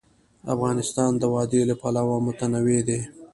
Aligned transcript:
افغانستان 0.53 1.11
د 1.17 1.23
وادي 1.33 1.61
له 1.69 1.75
پلوه 1.81 2.17
متنوع 2.25 2.79
دی. 2.87 2.99